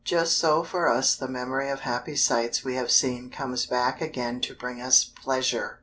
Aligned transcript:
Just 0.03 0.39
so 0.39 0.63
for 0.63 0.89
us 0.89 1.15
the 1.15 1.27
memory 1.27 1.69
of 1.69 1.81
happy 1.81 2.15
sights 2.15 2.63
we 2.63 2.73
have 2.73 2.89
seen 2.89 3.29
comes 3.29 3.67
back 3.67 4.01
again 4.01 4.41
to 4.41 4.55
bring 4.55 4.81
us 4.81 5.03
pleasure. 5.03 5.77